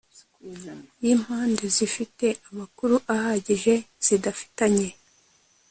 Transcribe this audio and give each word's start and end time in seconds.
y 1.03 1.07
impande 1.15 1.65
zifite 1.77 2.25
amakuru 2.49 2.95
ahagije 3.13 3.73
zidafitanye 4.05 4.87